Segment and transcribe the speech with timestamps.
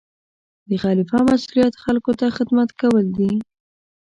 [0.69, 3.33] د خلیفه مسؤلیت خلکو ته خدمت کول دي.